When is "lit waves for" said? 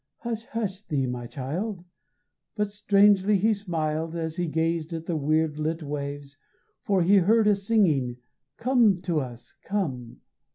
5.59-7.03